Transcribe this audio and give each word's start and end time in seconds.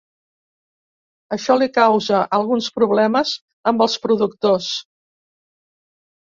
Això 1.35 1.57
li 1.59 1.67
causà 1.75 2.21
alguns 2.37 2.69
problemes 2.79 3.35
amb 3.73 3.85
els 3.87 3.99
productors. 4.07 4.73